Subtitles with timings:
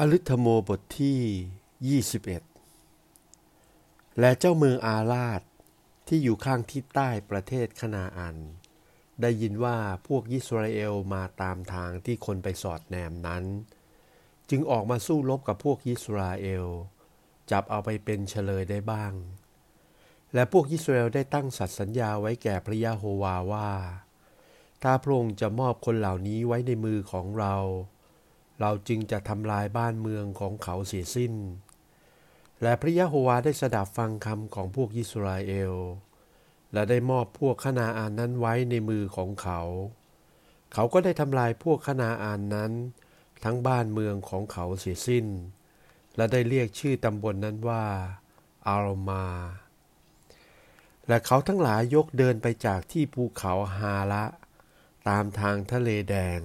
[0.00, 5.42] อลิธโมบทที่ 21 และเจ้าเมืองอาลาด
[6.08, 8.36] ที่อยู่ข้างทิศใต้ประเทศคณาอัน
[9.20, 13.44] ได้ยินว่าพวกยิสราเอลมาตามทางที่คนไปสอดแนมนั้น
[14.50, 16.66] จึงออกมาสู้รบกับพวกยิสราเอล
[17.50, 19.12] จับเอาไปเป็นเฉลยได้บ้าง
[20.34, 23.70] และพวกยิสราเอลได้ตั้งสัตย์สัญญาไว้แก่พระยาโฮวาว่า
[24.82, 27.56] ถ้าพระองค์จะมอบคนเหล่านี้ไว้ในมือของเรา
[27.92, 31.34] เเราจึงจะทำลายบ้านเมืองของเขาเสียสิ้น
[32.62, 35.74] และพระยะโฮวาได้สดับฟังคำของพวกยิสราเอล
[36.72, 39.60] และได้มอบพวกขนาอานนั้นไว้ในมือของเขา
[40.72, 42.72] เขาก็ได้ทำลายพวกขนาอานนั้น
[43.44, 45.26] ทั้งบ้านเมืองของเขาเสียสิ้น
[46.16, 47.84] และได้เรียกชื่อตำบลนนั้นว่า
[48.68, 49.26] อารมา
[51.08, 54.24] และเขาทั้งหลายยกเดินไปจากที่ภูเขาฮาละ
[55.08, 56.40] ตามทางทะเลแดง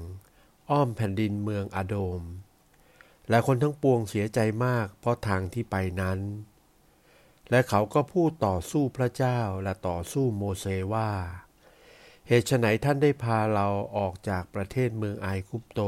[0.69, 2.21] อ้อมแผ่นดินเมืองอโดม
[3.29, 6.19] และคนทั้งปวงเสียใจมากเพราะทางที่ไปนั้น
[7.49, 11.11] และเขาก็พูดต่อสู้พระเจ้าและต่อสู้โมเสว่า
[12.27, 13.67] เหตุไฉนท่านได้พาเรา
[13.97, 15.81] ออกจากประเทศเมืองไอคุปโต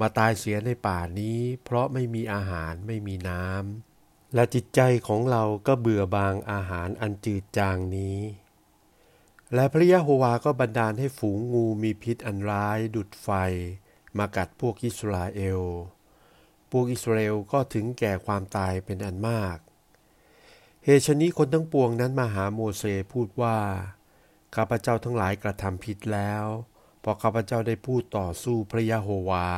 [0.00, 8.18] มาตายเสียในป่านี้ เพราะไม่มีอาหารไม่มีน้ำและจิตใจของเราก็เบื่อบางอาหารอันจืดจางนี้
[9.54, 13.28] และพระยะโฮวาก็บันดาลให้ฝูงงูมีพิษอันร้าย ดุดไฟ
[14.18, 15.62] มากัดพวกอิสราเอล
[16.70, 19.58] พวกอิสราเอลก็ถึงแก่ความตายเป็นอันมาก
[20.84, 23.58] เหตุชนี้คนทั้งปวงนั้นมาหาโมเสสพูดว่า
[24.54, 26.44] ข้าพเจ้าทั้งหลายกระทำผิดแล้ว
[27.00, 29.48] เพราะข้าพเจ้าได้พูดต่อสู้พระยะโฮวา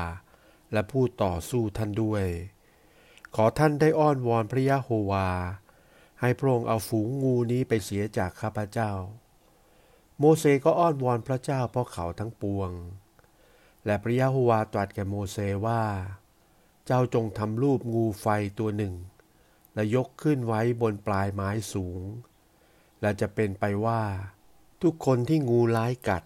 [0.73, 2.27] และพูดต่อสู้ท่านด้วย
[3.35, 5.29] ขอท่านได้อ้อนวอนพระยะโฮวา
[6.21, 8.93] ให้พระองค์เอาฝูงงูนี้ไปเสียจากข้าพเจ้า
[10.23, 12.71] โมเสสก็อ้อนวอนพระเจ้าเพราะเขาทั้งปวง
[13.87, 15.83] และพระยะโฮวาตรัสแก่โมเสสว่า
[16.87, 18.27] เจ้าจงทำรูปงูไฟ
[18.59, 18.95] ตัวหนึ่ง
[19.75, 22.03] และยกขึ้นไว้บนปลายไม้สูง
[23.01, 24.03] และจะเป็นไปว่า
[24.83, 26.25] ทุกคนที่งูร้ายกัด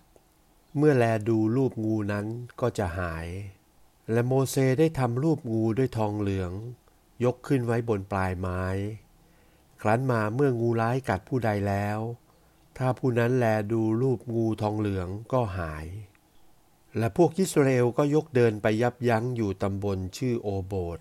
[0.77, 2.27] เมื่อแลดูรูปงูนั้น
[2.61, 3.27] ก็จะหาย
[4.13, 6.53] และโมเสสได้ทำรูปงูด้วยทองเหลือง
[7.25, 8.65] ยกขึ้นไว้บนปลายไม้
[9.81, 11.99] ครั้นมาเมื่องูร้ายกัดผู้ใดแล้ว
[12.79, 15.87] ถ้าผู้นั้นแลดูรูปงูทองเหลืองก็หาย
[16.99, 20.99] และพวกยิสราเอลก็ยกเดินไปยับยั้งอยู่ตำบลชื่อโอโบด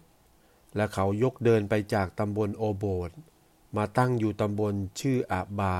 [0.75, 3.11] และเขายกเดินไปจากตำบลโอโบด
[3.77, 5.77] มาตั้งอยู่ตำบลชื่ออาบา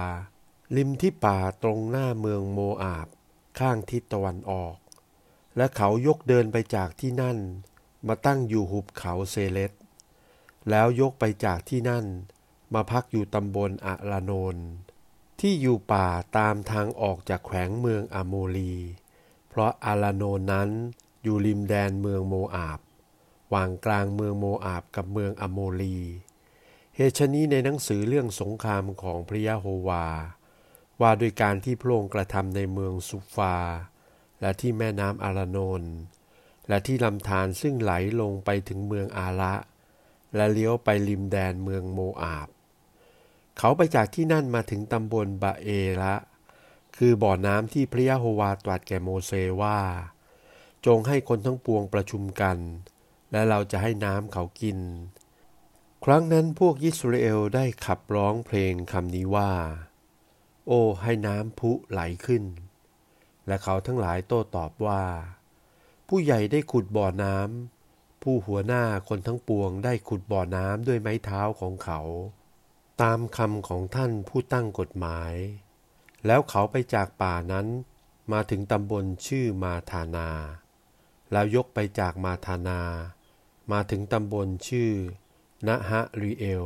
[0.76, 3.08] ริมที่ป่าตรงหน้าเมืองโมอาบ
[3.60, 4.76] ข้างทิศตะวันออก
[5.58, 7.38] และเขายกเดินไปจากที่นั่น
[8.08, 9.72] มาตั้งอยู่หุบเขาเซเลต
[10.70, 12.06] แล้วยกไปจากที่นั่น
[12.74, 14.58] มาพักอยู่ตำบลอะลานน
[15.46, 18.74] ที่อยู่ป่าตามทางออกจากแขวงเมืองอาโมลี
[19.50, 20.70] เพราะอาลาโนนั้น
[21.24, 22.80] อยู่ริมแดนเมืองโมอาบ
[23.54, 25.98] วางกลางเมืองโมอาบกับเมืองอโมลี
[26.96, 30.06] เหตุชนี้ในหนังสือเรื่องสงครามของพระยะโฮวา
[31.02, 33.58] ว่าโดยการที่พระองค์กระทำในเมืองสุฟา
[34.42, 35.84] และที่แม่น้ำอาลาโนน
[36.68, 39.54] และที่ลำธารซึ่งไหลลงไปถึงเมืองอาละ
[40.36, 42.50] และเลี้ยวไปริมแดนเมืองโมอาบ
[43.58, 45.68] เขาไปจากที่นั่นมาถึงตำบลบาเอ
[46.02, 46.16] ละ
[46.98, 49.32] คือบ่อน้ำที่พระยะโฮวาตรัสแก่โมเส
[49.62, 49.80] ว่า
[50.86, 52.58] จงให้คนทั้งปวงประชุมกัน
[53.32, 54.80] และเราจะให้น้ำเขากิน
[56.04, 59.52] ครั้งนั้นพวกยิสราเอลได้ขับร้องเพลงคำนี้ว่า
[60.68, 62.44] โอ้ให้น้ำพุไหลขึ้น
[63.48, 65.04] และเขาทั้งหลายโต้ตอบว่า
[66.08, 72.00] ผู้ใหญ่ได้ขุดบ่อน้ำผู้หัวหน้าคนทั้งปวงได้ขุดบ่อน้ำด้วยไม้เท้าของเขา
[73.04, 75.34] ตามคำของท่านผู้ตั้งกฎหมาย
[76.26, 77.68] แล้วเขาไปจากป่านั้น
[78.32, 80.30] มาถึงตำบลชื่อมาธานา
[81.32, 82.82] แล้วยกไปจากมาธานา
[83.72, 84.92] มาถึงตำบลชื่อ
[85.68, 86.66] นะฮะรีเอล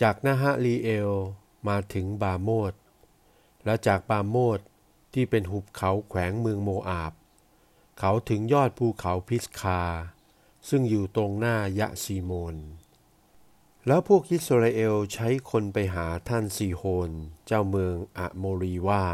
[0.00, 1.12] จากนะฮะรีเอล
[1.68, 2.72] มาถึงบาโมด
[3.64, 4.60] แล้วจากบาโมด
[5.14, 7.12] ที่เป็นหุบเขาแขวงเมืองโมอาบ
[7.98, 9.82] เขาถึงยอดภูเขาพิสคา
[10.68, 12.56] ซึ่งอยู่ตรงหน้ายะซีโมน
[13.86, 17.10] แล้วพวกอิสราเอลใช้คนไปหาท่านซีโฮน
[17.46, 19.04] เจ้าเมืองอะโมรีว่า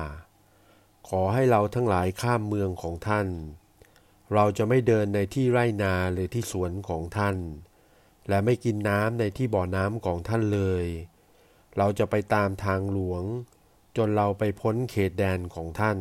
[1.09, 3.29] ขอให้เราทั้งหลายข้ามเมืองของท่าน
[4.35, 7.37] เราจะไม่เดินในที่ไร่นาหรือที่สวนของท่าน
[8.29, 10.85] และไม่กินน้ำในที่บ่อน้ำของท่านเลย
[11.77, 13.25] เราจะไปตามทางหลวง
[13.97, 15.99] จนเราไปพ้นเขตแดนของท่าน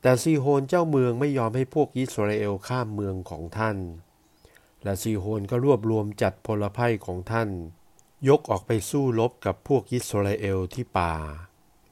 [0.00, 3.76] แต่ซีโฮนเจ้าเมืองไม่ยอมให้พวกอิสราเอลข้ามเมืองของท่าน
[4.84, 7.50] และซีโฮนก็รวบรวมจัดพลภัยของท่าน
[8.28, 11.14] ยกออกไปสู้รบกับพวกอิสราเอลที่ป่า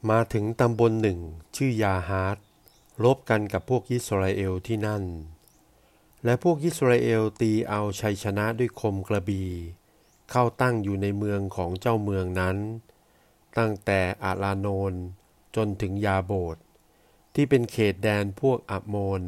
[0.09, 1.19] มาถึงตำบลหนึ่ง
[1.55, 2.37] ชื่อยาฮาร์ด
[3.03, 5.03] รบกันกับพวกอิสราเอลที่นั่น
[6.23, 9.43] และพวกอิสราเอลตีเอาชัยชนะด้วยคมกระบี่
[10.29, 12.57] เข้าตั้งอยู่ในเมืองของเจ้าเมืองนั้น
[13.57, 14.93] ตั้งแต่อาระโนน
[15.55, 16.57] จนถึงยาโบค
[17.35, 19.21] ที่เป็นเขตแดนพวกอัมโมน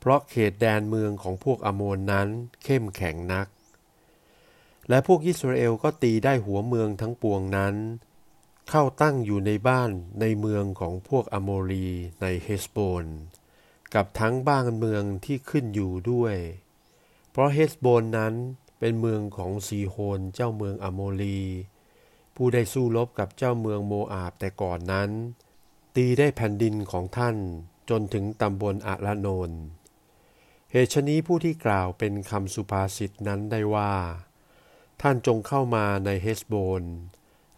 [0.00, 2.28] เพราะเขตแดนเมืองของพวกอัมโมนนั้น
[2.64, 3.46] เข้มแข็งนัก
[4.88, 7.74] และพวกอิสราเอลก็ตีได้หัวเมืองทั้งปวงนั้น
[8.68, 11.88] เข้าตั้งอยู่ในบ้านในเมืองของพวกอโมรี
[12.22, 13.04] ในเฮสโบน
[13.94, 16.36] กับทั้งบ้านเมืองที่ขึ้นอยู่ด้วย
[17.30, 18.34] เพราะเฮสโบนนั้น
[18.78, 21.40] เป็นเมืองของซีโฮนเจ้าเมืองอโมรี
[22.36, 25.10] ผู้ได้สู้รบกับเจ้าเมืองโมอาบแต่ก่อนนั้น
[25.96, 27.36] ตีได้แผ่นดินของท่าน
[27.90, 29.50] จนถึงตำบลอาระโนน
[30.72, 33.94] เหตุฉะนี้ผู้ที่กล่าวเป็นคำสุภาษิตนั้นได้ว่า
[35.00, 36.82] ท่านจงเข้ามาในเฮสโบน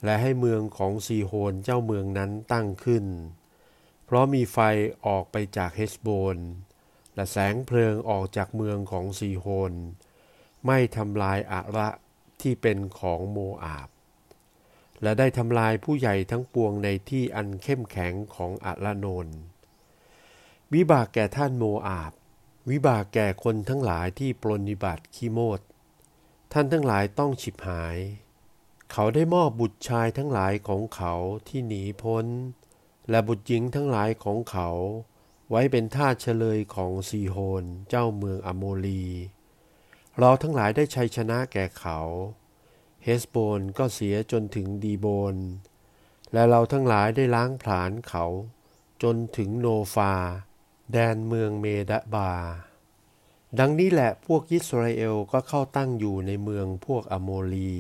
[0.05, 3.05] และให้เมืองของซีโฮนเจ้าเมืองนั้นตั้งขึ้น
[4.05, 4.59] เพราะมีไฟ
[5.07, 6.37] ออกไปจากเฮสโบน
[7.15, 9.73] และแสงเพลิงออกจากเมืองของซีโฮน
[10.67, 11.89] ไหม้ทำลายอาระ
[12.41, 13.89] ที่เป็นของโมอาบ
[15.03, 19.29] และได้ทำลายผู้ใหญ่ทั้งปวงในที่อันเข้มแข็งของอารโนน
[20.73, 22.13] วิบัติแก่ท่านโมอาบ
[22.71, 25.61] วิบากแก่คนทั้งหลายที่ปรนิบัติขี้โมด
[26.53, 27.97] ท่านทั้งหลายต้องฉิบหาย
[28.93, 31.15] เขาได้มอบบุตรชายทั้งหลายของเขา
[31.49, 32.27] ที่หนีพ้น
[33.11, 34.69] และบุตรหญิงทั้งหลายของเขา
[35.51, 39.05] ไว้เป็นท่าเฉลยของซีโฮนเจ้าเมืองอโมลี
[40.19, 42.01] เราทั้งหลายได้ชัยชนะแก่เขา
[43.03, 45.37] เฮสโบนก็เสียจนถึงดีโบน
[46.33, 48.25] และเราทั้งหลายได้ล้างผลาญเขา
[49.03, 50.15] จนถึงโนฟา
[50.93, 52.33] แดนเมืองเมดะบา
[53.59, 57.75] ดังนี้แหละพวกยิสราเอลก็เข้าตั้งอยู่ในเมืองพวกอโมลี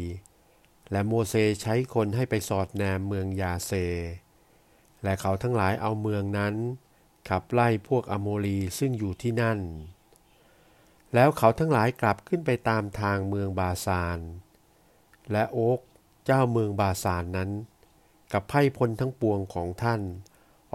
[0.90, 3.72] และโมเสใช้คนให้ไปสอดแนมเมืองยาเซ
[5.02, 6.54] และเขาทั้งหลายเอาเมืองนั้น
[7.28, 9.58] ขับไล่พวกอโมลีซึ่งอยู่ที่นั่น
[11.14, 14.18] แล้วเขาทั้งหลายกลับขึ้นไปตามทางเมืองบาซาน
[15.32, 15.80] และโอ๊ก
[16.26, 17.50] เจ้าเมืองบาสานนั้น
[18.32, 20.02] กับไพ่พลทั้งปวงของท่าน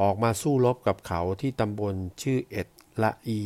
[0.01, 2.67] ออกมาสู้รบกับเขาที่ตำบลชื่อเอ็ด
[3.03, 3.43] ละอี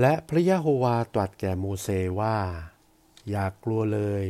[0.00, 1.88] และพระยะโฮวาตรัสแก่โมเส
[2.20, 2.36] ว่า
[3.30, 4.24] อย่ากลัวเลย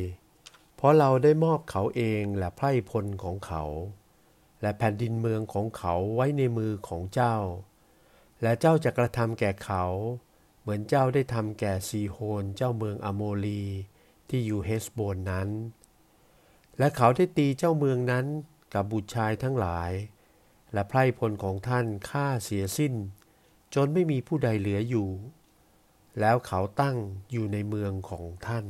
[0.76, 3.64] เพราะเราได้มอบเขาเองและไพ่พลของเขา
[4.62, 7.36] และแผ่นดินเมืองของเขาไว้ในมือของเจ้า
[8.42, 9.84] และเจ้าจะกระทำแก่เขา
[10.60, 13.64] เหมือนเจ้าได้ทำแก่ซีโฮนเจ้าเมืองอโมลี
[14.28, 15.48] ที่อยู่เฮสโบนนั้น
[16.78, 18.26] และเขาได้ตีเจ้าเมืองนั้น
[18.74, 19.90] กับบุตรชายทั้งหลาย
[20.72, 22.94] และไพร่พลของท่านฆ่าเสียสิ้น
[23.74, 25.08] จนไม่มีผู้ใดเหลืออยู่
[26.20, 26.96] แล้วเขาตั้ง
[27.32, 28.66] อยู่ในเมืองของท่าน